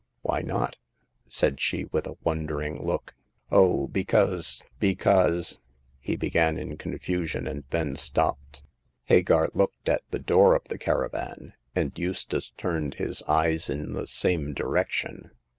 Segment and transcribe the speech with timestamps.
[0.15, 0.77] *'Why not?"
[1.27, 3.13] said she, with a wondering look.
[3.51, 5.59] Oh, because, because"
[5.99, 8.63] he began, in con fusion, and then stopped.
[9.03, 14.07] Hagar looked at the door of the caravan, and Eustace turned his eyes in the
[14.07, 15.29] same direction.